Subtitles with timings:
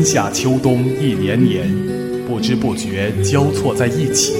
[0.00, 1.68] 春夏秋冬一年年，
[2.26, 4.32] 不知不觉交错在一起。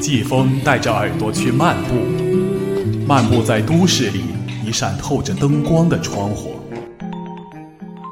[0.00, 1.96] 季风带着耳朵去漫步，
[3.08, 4.22] 漫步在都市里
[4.64, 6.60] 一扇透着灯光的窗户。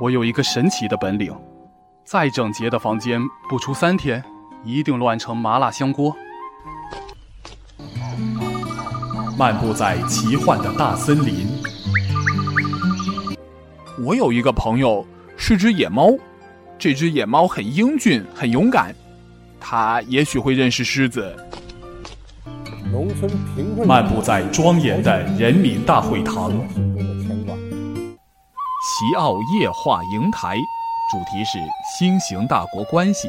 [0.01, 1.33] 我有一个神奇的本领，
[2.05, 4.21] 再整洁的房间，不出三天，
[4.65, 6.13] 一定乱成麻辣香锅。
[9.39, 11.47] 漫步在奇幻的大森林。
[14.05, 15.07] 我有一个朋友
[15.43, 16.11] 是只野猫，
[16.79, 18.95] 这只野猫很英俊，很勇敢，
[19.59, 21.35] 它也许会认识狮子。
[22.93, 23.27] 农村
[23.57, 23.89] 贫困。
[23.89, 26.53] 漫步在庄严的人民大会堂。
[28.83, 30.57] 齐奥夜话营台，
[31.11, 31.59] 主题是
[31.99, 33.27] 新型大国关系。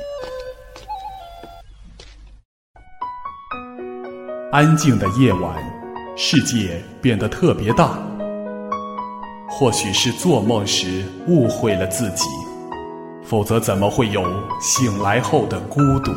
[4.51, 5.55] 安静的夜晚。
[6.17, 7.97] 世界变得特别大，
[9.53, 12.23] 或许是做梦时误会了自己，
[13.23, 14.23] 否则怎么会有
[14.59, 16.11] 醒来后的孤独？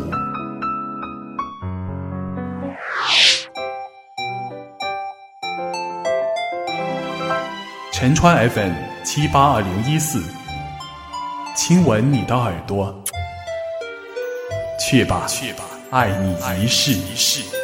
[7.93, 10.23] 陈川 FM 七八二零一四，
[11.55, 12.95] 亲吻你的耳朵，
[14.81, 17.64] 去吧，去吧，爱你一世一世。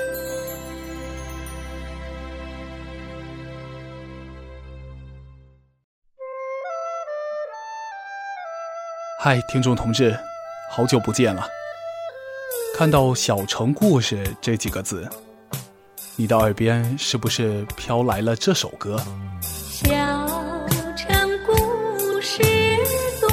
[9.22, 10.18] 嗨，听众同志，
[10.70, 11.46] 好久不见了。
[12.74, 15.06] 看到“小城故事”这几个字，
[16.16, 18.98] 你的耳边是不是飘来了这首歌？
[19.42, 19.86] 小
[20.96, 22.42] 城故事
[23.20, 23.28] 多，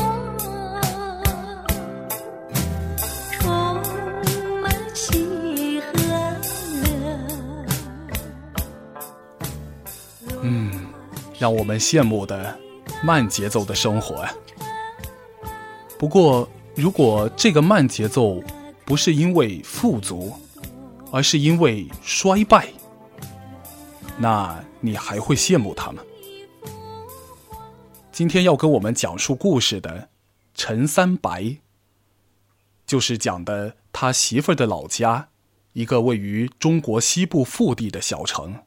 [3.32, 3.82] 充
[4.60, 5.94] 满喜和
[6.84, 6.92] 乐。
[10.42, 10.86] 嗯，
[11.40, 12.60] 让我们羡慕的
[13.02, 14.34] 慢节奏的生活呀。
[16.00, 18.42] 不过，如果这个慢节奏
[18.86, 20.32] 不是因为富足，
[21.12, 22.68] 而是因为衰败，
[24.20, 26.04] 那你还会羡慕他吗？
[28.12, 30.10] 今天要跟我们讲述故事的
[30.54, 31.58] 陈三白，
[32.86, 35.30] 就是讲的他媳妇儿的老家，
[35.74, 38.64] 一个位于中国西部腹地的小城。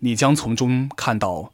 [0.00, 1.52] 你将从中看到，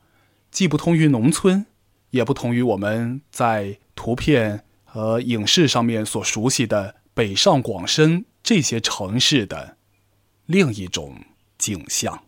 [0.50, 1.66] 既不同于农村，
[2.10, 3.78] 也不同于我们在。
[4.02, 9.76] 图片和影视上面所熟悉的北上广深这些城市的
[10.46, 11.14] 另一种
[11.58, 12.18] 景象。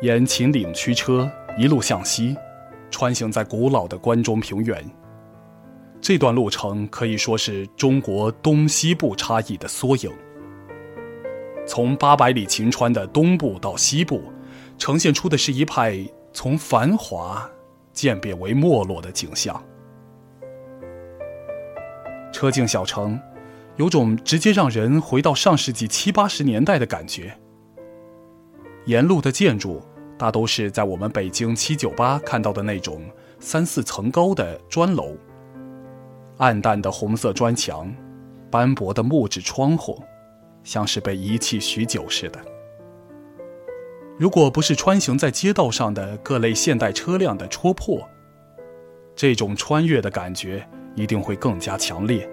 [0.00, 2.34] 沿秦岭驱车一路向西，
[2.90, 4.82] 穿行在古老的关中平原。
[6.00, 10.10] 这段路程可以说是中国东西部差异的缩影。
[11.66, 14.22] 从八百里秦川的东部到西部，
[14.84, 15.98] 呈现出的是一派
[16.34, 17.50] 从繁华。
[17.94, 19.64] 渐变为没落的景象。
[22.30, 23.18] 车进小城，
[23.76, 27.34] 有种直接让人回到上世纪七八十年代的感觉。
[28.84, 29.80] 沿路的建筑
[30.18, 33.08] 大都是在我们北京七九八看到的那种
[33.38, 35.16] 三四层高的砖楼，
[36.36, 37.90] 暗淡的红色砖墙，
[38.50, 40.02] 斑驳的木质窗户，
[40.62, 42.53] 像是被遗弃许久似的。
[44.16, 48.00] 如果不是穿行在街道上的各类现代车辆的戳破，
[49.16, 50.64] 这种穿越的感觉
[50.94, 52.28] 一定会更加强烈。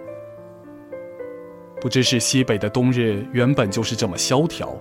[1.82, 4.80] 不知是西北的冬日原本就是这么萧条，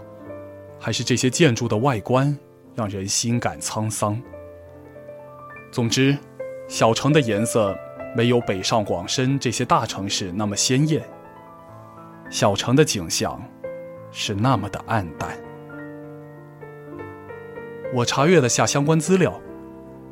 [0.79, 2.37] 还是这些建筑的外观
[2.75, 4.21] 让人心感沧桑。
[5.73, 6.15] 总之，
[6.69, 7.75] 小城的颜色
[8.15, 11.03] 没有北上广深这些大城市那么鲜艳，
[12.29, 13.43] 小城的景象
[14.13, 15.31] 是那么的暗淡。
[17.93, 19.39] 我查阅了下相关资料，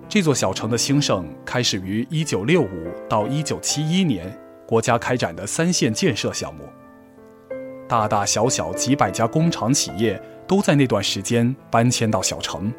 [0.08, 2.66] 这座小城的兴盛开始于1965
[3.08, 6.64] 到1971年国家开展的三线建设项目。
[7.88, 12.72] 大大小小几百家工厂企业都在那段时间搬迁到小城。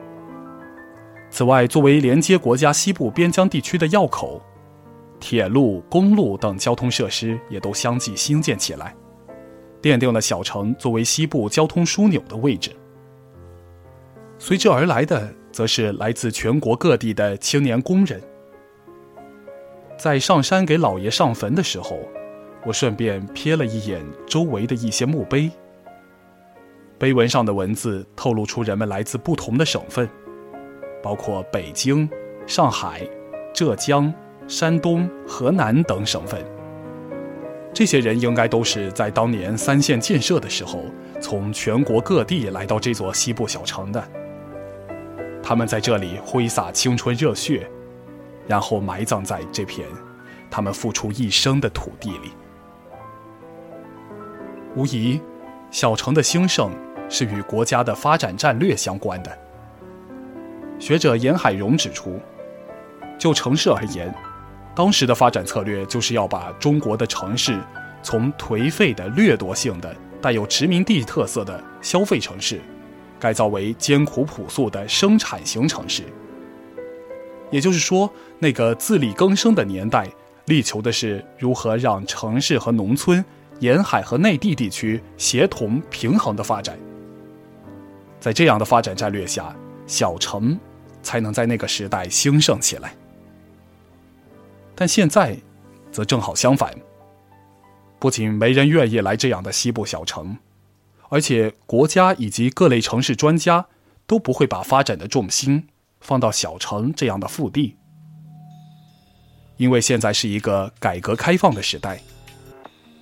[1.32, 4.42] 此外，作为连接国家西部边疆地区的要口，
[5.18, 8.94] 铁路、公路等交通设施也都相继兴建起来，
[9.82, 12.76] 奠定了小城作为西部交通枢纽的位置。
[14.42, 18.22] 随之而来的，则是来自全国各地的青年工人。
[19.98, 22.00] 在上山给老爷上坟的时候，
[22.66, 25.52] 我顺便瞥了一眼周围的一些墓碑。
[26.98, 30.10] 碑文上的文字透露出人们来自不同的省份，
[31.04, 32.10] 包括北京、
[32.48, 33.02] 上海、
[33.54, 34.14] 浙江、
[34.48, 36.42] 山东、河南等省份。
[37.74, 40.86] 这些人应该都是在当年三线建设的时候，
[41.22, 44.02] 从全国各地来到这座西部小城的。
[45.50, 47.68] 他们在这里挥洒青春热血，
[48.48, 49.88] 然后埋葬在这片
[50.48, 52.34] 他们付出一生的土地里。
[54.76, 55.20] 无疑，
[55.72, 56.72] 小城的兴盛
[57.10, 59.36] 是与国家的发展战略相关的。
[60.78, 62.20] 学者严海荣指出，
[63.18, 64.14] 就城市而言，
[64.76, 67.60] 当时的发展策略就是要把中国的城市
[68.04, 72.62] 从颓废的掠夺性的、带有殖民地特色的消费城市，
[73.20, 76.04] 改造为艰苦朴素的生产型城市。
[77.52, 80.08] 也就是说，那个自力更生的年代，
[80.46, 83.24] 力求的是如何让城市和农村。
[83.60, 86.80] 沿海和内地地区协同平衡的发展，
[88.18, 89.54] 在这样的发展战略下，
[89.86, 90.58] 小城
[91.04, 92.94] 才能在那个时代兴盛起来。
[94.76, 95.38] 但现在，
[95.92, 96.74] 则正好相反。
[98.00, 100.38] 不仅没人愿意来这样的西部小城，
[101.10, 103.68] 而且国家以及各类城市专家
[104.08, 105.68] 都不会把发展的重心
[106.00, 107.76] 放到小城这样的腹地，
[109.58, 112.00] 因为现在是一个改革开放的时代。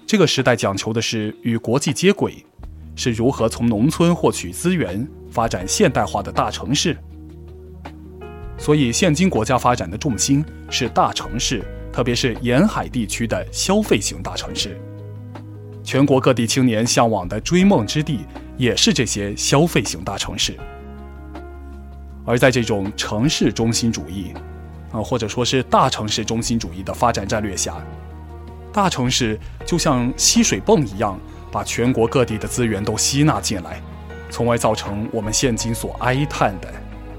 [0.06, 2.46] 这个时代讲求的是与国际接轨，
[2.96, 6.98] 是如何从农村获取资源，发展现代化的大城市。
[8.58, 11.62] 所以，现今国家发展的重心是大城市，
[11.92, 14.80] 特别是沿海地区的消费型大城市。
[15.88, 18.26] 全国各地青年向往的追梦之地，
[18.58, 20.54] 也是这些消费型大城市。
[22.26, 24.34] 而在这种城市中心主义，
[24.92, 27.74] 啊，或者说是大城市中心主义的发展战略下。
[28.74, 31.18] 大城市就像吸水泵一样，
[31.54, 33.82] 把全国各地的资源都吸纳进来，
[34.30, 36.68] 从而造成我们现今所哀叹的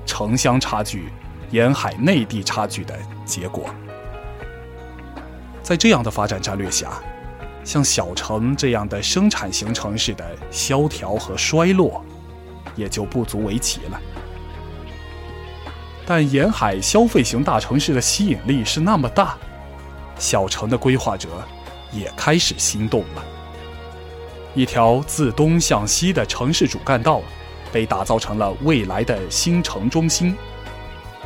[0.05, 1.09] 城乡差距、
[1.51, 2.95] 沿海内地差距的
[3.25, 3.65] 结果。
[5.63, 7.03] 在这样的发展战略下，
[7.69, 12.03] 像小城这样的生产型城市的萧条和衰落，
[12.75, 14.01] 也就不足为奇了。
[16.07, 19.37] 但沿海消费型大城市的吸引力是那么大。
[20.19, 21.29] 小城的规划者
[21.93, 23.23] 也开始心动了。
[24.55, 27.21] 一条自东向西的城市主干道
[27.71, 30.35] 被打造成了未来的新城中心，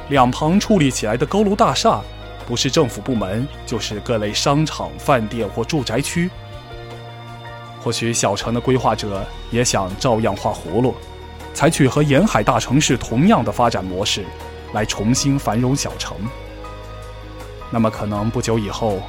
[0.08, 2.02] 两旁矗立起来的高楼大厦，
[2.46, 6.30] 不是政府部门，就是各类商场、饭店或住宅区。
[7.80, 10.94] 或许小城的规划者也想照样画葫芦，
[11.52, 14.24] 采取和沿海大城市同样的发展模式，
[14.72, 16.16] 来重新繁荣小城。
[17.70, 19.00] 那么，可能不久以后，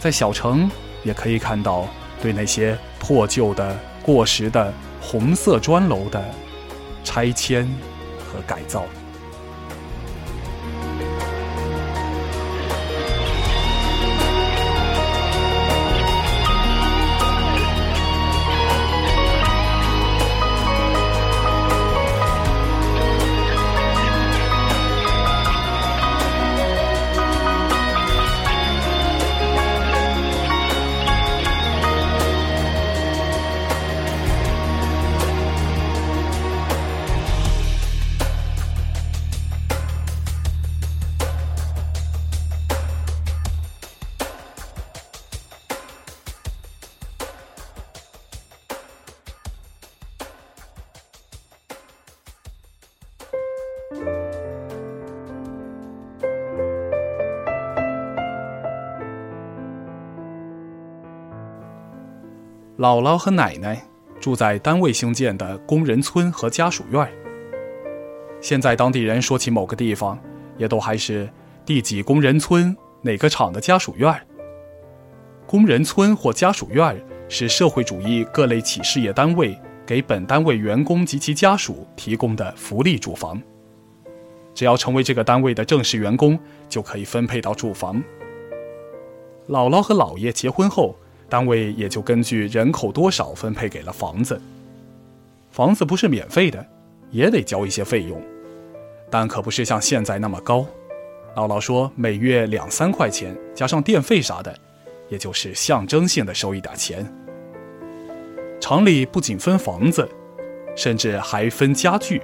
[0.00, 0.70] 在小城
[1.04, 1.86] 也可以看到
[2.20, 6.22] 对那些破旧的、过时的红色砖楼的
[7.04, 7.66] 拆迁
[8.18, 8.84] 和改造。
[62.82, 63.80] 姥姥和奶奶
[64.18, 67.08] 住在单位兴建的工人村和家属院。
[68.40, 70.18] 现在当地人说起某个地方，
[70.58, 71.30] 也都还是
[71.64, 74.12] 第几工人村哪个厂的家属院。
[75.46, 83.40] 工人村或家属院是社会主义各类企事业单位给本单位员工及其家属提供的福利住房。
[84.54, 86.36] 只要成为这个单位的正式员工，
[86.68, 88.02] 就可以分配到住房。
[89.48, 90.96] 姥姥和姥爷结婚后。
[91.32, 94.38] 单位也就根据人口多少分配给了房子。
[95.50, 96.62] 房子不是免费的，
[97.10, 98.20] 也得交一些费用，
[99.08, 100.66] 但可不是像现在那么高。
[101.34, 104.54] 姥姥说，每月两三块钱，加上电费啥的，
[105.08, 107.10] 也就是象征性的收一点钱。
[108.60, 110.06] 厂里不仅分房子，
[110.76, 112.20] 甚至还分家具。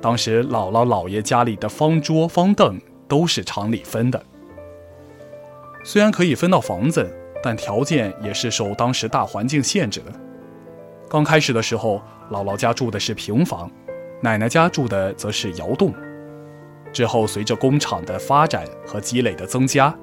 [0.00, 4.24] 当时姥姥姥爷家里的方桌方凳都是厂里分的。
[5.82, 7.12] 虽然可以分到房子。
[7.44, 10.10] 但条件也是受当时大环境限制的。
[11.10, 13.70] 刚开始的时候，姥姥家住的是平房，
[14.22, 15.92] 奶奶家住的则是窑洞。
[16.90, 19.94] 之后，随着工厂的发展和积累的增加，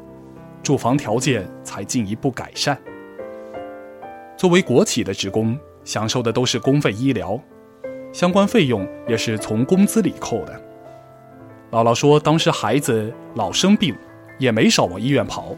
[0.62, 2.80] 住房条件才进一步改善。
[4.38, 7.42] 作为国企的职工，享受的都是公费医疗，
[8.14, 10.62] 相关费用也是从工资里扣的。
[11.72, 13.96] 姥姥说，当时孩子老生病，
[14.38, 15.56] 也没少往医院跑，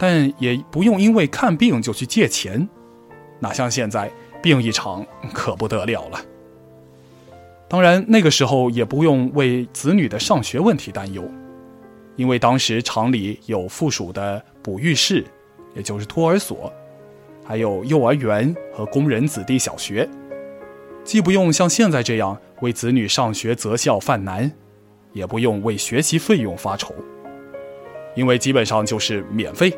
[0.00, 2.66] 但也不用因为看病就去借钱，
[3.38, 4.10] 哪像现在
[4.42, 6.18] 病一场可不得了了。
[7.68, 11.22] 当然，那个时候也不用为子女的上学问题担忧，
[12.16, 15.22] 因为当时厂里有附属的哺育室，
[15.76, 16.72] 也就是托儿所，
[17.44, 20.08] 还有幼儿园和工人子弟小学，
[21.04, 24.50] 既不用像现在这样为子女上学择校犯难。
[25.12, 26.94] 也不用为学习费用发愁，
[28.14, 29.76] 因为基本上就是免费。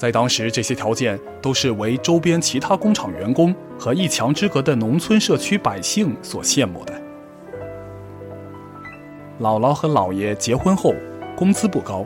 [0.00, 6.94] 在当时，这些条件都是为周边其他工厂员工和一墙之隔的农村社区百姓所羡慕的。
[9.38, 10.94] 姥姥和姥爷结婚后，
[11.36, 12.02] 工资不高，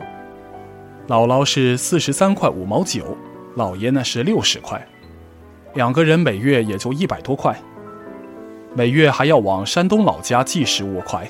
[1.07, 3.15] 姥姥是四十三块五毛九，
[3.55, 4.85] 姥爷呢是六十块，
[5.75, 7.57] 两个人每月也就一百多块，
[8.73, 11.25] 每月还要往山东老家寄十五块。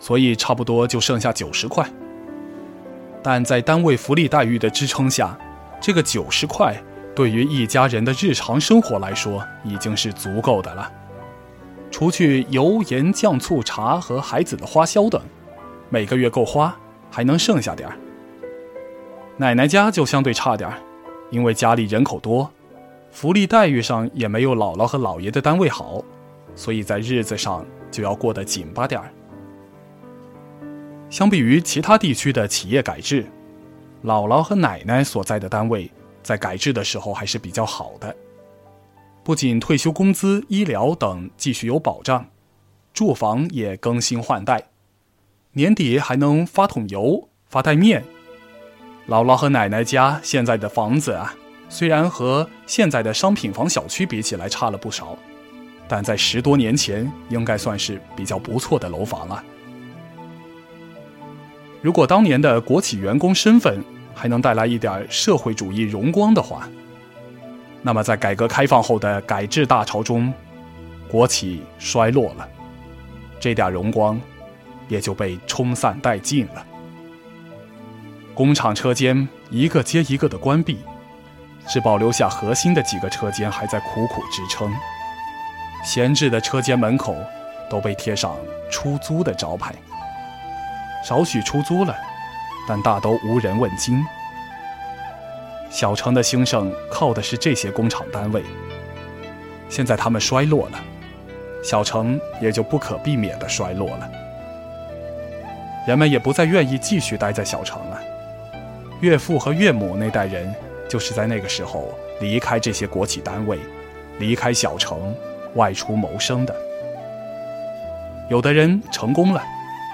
[0.00, 1.88] 所以差不多就剩下九十块，
[3.22, 5.38] 但在单位福利待遇的支撑下，
[5.84, 6.74] 这个九十块
[7.14, 10.90] 对于一家人的日常生活来说已经是足够的了。
[11.90, 15.20] 除去油盐酱醋茶和孩子的花销等，
[15.90, 16.74] 每个月够花，
[17.10, 17.98] 还能剩下点儿。
[19.36, 20.78] 奶奶家就相对差点儿，
[21.28, 22.50] 因为家里人口多，
[23.10, 26.02] 福利待遇上也没有姥姥和姥爷的单位好，
[26.54, 29.12] 所以在日子上就要过得紧巴点儿。
[31.10, 33.26] 相比于其他地区的企业改制，
[34.04, 35.90] 姥姥和奶奶所在的单位
[36.22, 38.14] 在改制的时候还是比较好的。
[39.24, 42.26] 不仅退休工资、医疗等继续有保障，
[42.92, 44.62] 住房也更新换代，
[45.52, 48.04] 年底还能发桶油、发袋面。
[49.08, 51.34] 姥姥和奶奶家现在的房子啊，
[51.70, 55.16] 虽然和现在的商品房小区比起来差了不少，
[55.88, 59.42] 但在十多年前应该算是比较不错的楼房了。
[61.80, 63.82] 如果当年的国企员工身份
[64.14, 66.68] 还能带来一点社会主义荣光的话，
[67.82, 70.32] 那么在改革开放后的改制大潮中，
[71.08, 72.48] 国企衰落了，
[73.40, 74.20] 这点荣光
[74.88, 76.64] 也就被冲散殆尽了。
[78.34, 80.78] 工厂车间一个接一个的关闭，
[81.68, 84.72] 只保留下核心的几个车间还在苦苦支撑。
[85.84, 87.14] 闲置的车间门口
[87.68, 88.36] 都被贴上
[88.70, 89.74] 出租的招牌。
[91.04, 91.94] 少许出租了，
[92.68, 94.04] 但大都无人问津。
[95.70, 98.42] 小城的兴盛靠的是这些工厂单位，
[99.68, 100.78] 现在他们衰落了，
[101.62, 104.10] 小城也就不可避免的衰落了。
[105.86, 108.00] 人们也不再愿意继续待在小城了。
[109.00, 110.54] 岳父和岳母那代人
[110.88, 113.58] 就是在那个时候离开这些国企单位，
[114.18, 115.14] 离开小城，
[115.54, 116.54] 外出谋生的。
[118.30, 119.42] 有的人成功了。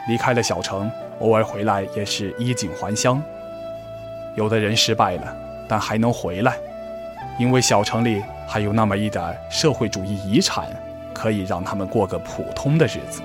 [0.08, 3.22] 离开了小城，偶尔回来也是衣锦还乡。
[4.34, 5.36] 有的人失败了，
[5.66, 6.56] 但还能回来，
[7.38, 10.68] 因为小城里还有那么一点社会主义遗产，
[11.12, 13.22] 可以让他们过个普通的日子。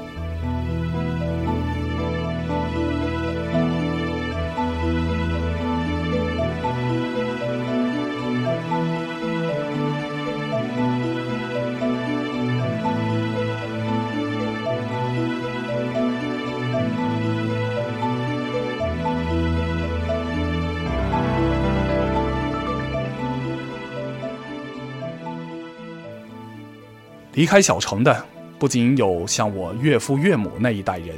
[27.35, 28.25] 离开小城的，
[28.57, 31.09] 不仅有像我岳父岳母那一代人，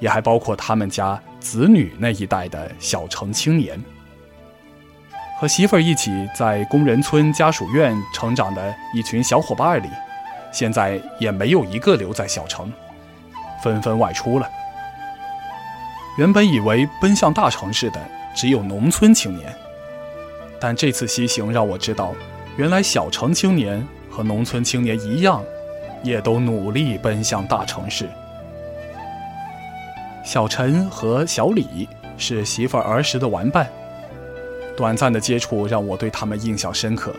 [0.00, 3.82] 也还包括他们家子女那一代的小城青年。
[5.40, 9.88] 和媳妇儿一起在工人村家属院成长的一群小伙伴里，
[10.52, 12.70] 现在也没有一个留在小城，
[13.62, 14.46] 纷纷外出了。
[16.18, 18.00] 原本以为奔向大城市的
[18.36, 19.54] 只有农村青年，
[20.60, 22.12] 但这次西行让我知道，
[22.58, 23.88] 原来小城青年。
[24.18, 25.44] 和农村青年一样，
[26.02, 28.08] 也都努力奔向大城市。
[30.24, 33.68] 小陈和小李是媳妇儿儿时的玩伴，
[34.76, 37.14] 短暂的接触让我对他们印象深刻。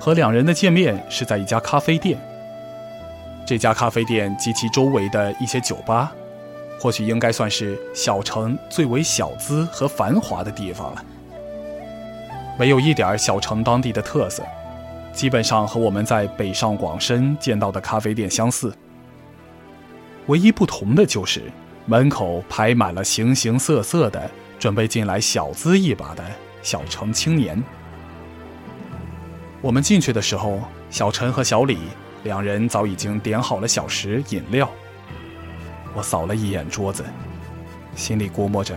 [0.00, 2.18] 和两人的见面是在一家咖啡店，
[3.46, 6.10] 这家咖啡店及其周围的一些酒吧，
[6.80, 11.04] 或许应该算是小城最为小资和繁华的地方了，
[12.58, 14.42] 没有一点小城当地的特色。
[15.14, 18.76] 基本上和我们在北上广深见到的咖啡店相似，
[20.26, 21.42] 唯一不同的就是
[21.86, 24.28] 门口排满了形形色色的
[24.58, 26.24] 准备进来小资一把的
[26.62, 27.62] 小城青年。
[29.62, 31.78] 我们进去的时候，小陈和小李
[32.24, 34.68] 两人早已经点好了小食饮料。
[35.94, 37.04] 我扫了一眼桌子，
[37.94, 38.76] 心里估摸着，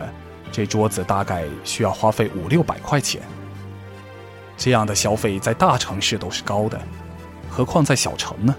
[0.52, 3.22] 这桌子大概需要花费五六百块钱。
[4.58, 6.82] 这样的消费在大城市都是高的，
[7.48, 8.56] 何况在小城呢？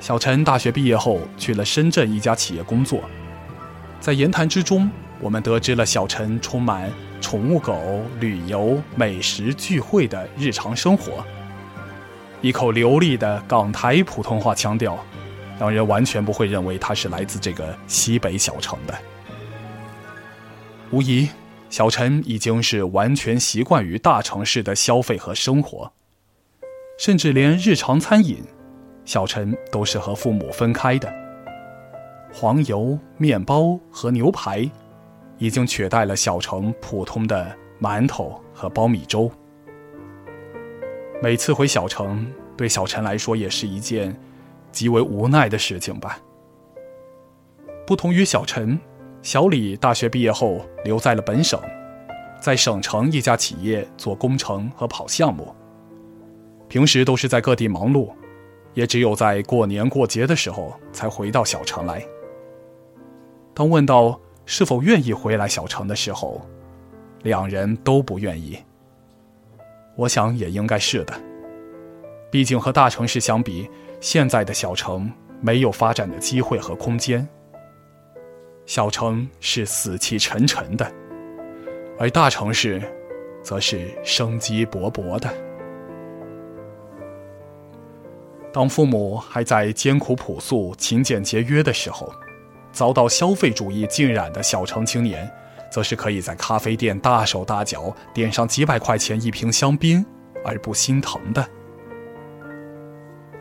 [0.00, 3.02] 小陈大学毕业后去了深圳一家企业工作，
[4.00, 11.24] 在言谈之中，我们得知了小陈充满宠物狗、旅游、美食、聚会的日常生活。
[12.40, 14.98] 一口流利的港台普通话腔调，
[15.60, 18.98] 让人完全不会认为他是来自这个西北小城的。
[20.90, 21.28] 无疑，
[21.72, 25.90] 小陈已经是完全习惯于大城市的消费和生活，
[26.98, 28.44] 甚至连日常餐饮，
[29.06, 31.10] 小陈都是和父母分开的。
[32.30, 34.70] 黄油面包和牛排，
[35.38, 39.32] 已经取代了小城普通的馒头和苞米粥。
[41.22, 44.14] 每次回小城，对小陈来说也是一件
[44.70, 46.18] 极为无奈的事情吧。
[47.86, 48.78] 不同于小陈，
[49.22, 51.60] 小李大学毕业后留在了本省，
[52.40, 55.54] 在省城一家企业做工程和跑项目。
[56.68, 58.10] 平时都是在各地忙碌，
[58.74, 62.04] 也只有在过年过节的时候才回到小城来。
[63.54, 66.40] 当问到是否愿意回来小城的时候，
[67.22, 68.58] 两人都不愿意。
[69.94, 71.14] 我想也应该是的，
[72.28, 77.28] 毕竟和大城市相比，现在的小城没有发展的机会和空间。
[78.66, 80.90] 小城是死气沉沉的，
[81.98, 82.80] 而大城市，
[83.42, 85.28] 则是生机勃勃的。
[88.52, 92.12] 当父母还在艰苦朴素、勤俭节约的时候，
[92.72, 95.30] 遭到消费主义浸染的小城青年。
[95.72, 100.04] 则是可以在咖啡店大手大脚点上几百块钱一瓶香槟
[100.44, 101.48] 而不心疼的。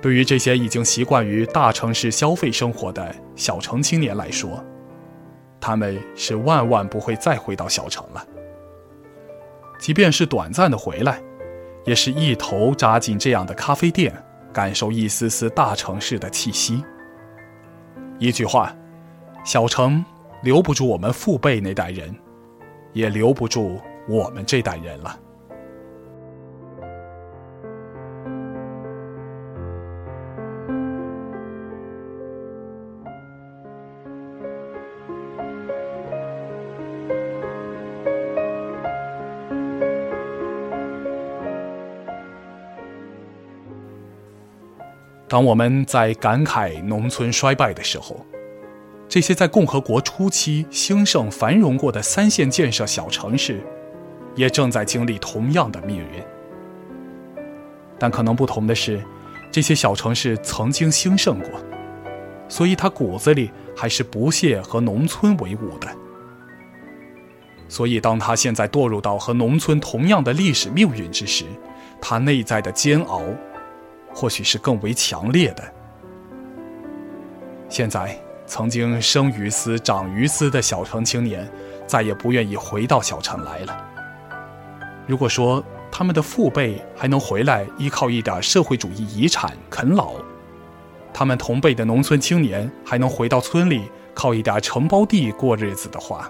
[0.02, 4.64] 对于这些已经习惯于大城市消费生活的小城青年来说，
[5.62, 8.28] 他们是万万不会再回到小城了。
[9.80, 11.22] 即便是短暂的回来，
[11.86, 14.14] 也是一头扎进这样的咖啡店，
[14.52, 16.84] 感受一丝丝大城市的气息。
[18.20, 18.76] 一句话，
[19.46, 20.04] 小城。
[20.44, 22.16] 留不住我们父辈那代人，
[22.94, 25.16] 也留不住我们这代人了。
[45.32, 48.18] 当我们在感慨农村衰败的时候，
[49.08, 53.62] 这些在共和国初期兴盛繁荣过的三线建设小城市，
[54.36, 56.22] 也正在经历同样的命运。
[57.98, 59.02] 但可能不同的是，
[59.50, 61.50] 这些小城市曾经兴盛过，
[62.50, 65.88] 所以它骨子里还是不屑和农村为伍的。
[67.70, 71.46] 所以，当他现在堕入到和农村同样的历史命运之时，
[72.02, 73.22] 他内在的煎熬，
[74.14, 75.74] 或许是更为强烈的。
[77.70, 78.18] 现在。
[78.48, 81.50] 曾经生于斯、长于斯的小城青年，
[81.88, 83.86] 再也不愿意回到小城来了。
[85.08, 90.16] 如果说他们的父辈还能回来依靠一点社会主义遗产啃老，
[91.14, 96.30] 他们同辈的农村青年还能回到村里靠一点承包地过日子的话，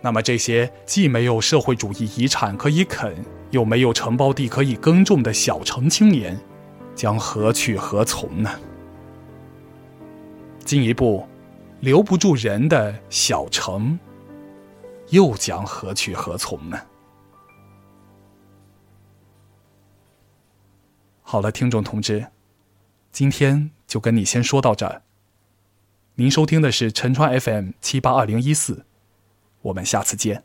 [0.00, 3.14] 那么这些既没有社会主义遗产可以啃，
[3.52, 6.38] 又没有承包地可以耕种的小城青年，
[6.94, 8.50] 将何去何从呢？
[10.64, 11.26] 进一步，
[11.80, 13.98] 留不住人的小城，
[15.10, 16.80] 又将何去何从呢？
[21.20, 22.26] 好了，听众同志，
[23.10, 25.02] 今天就跟你先说到这儿。
[26.14, 28.86] 您收听的是陈川 FM 七八二零一四，
[29.60, 30.44] 我们下次见。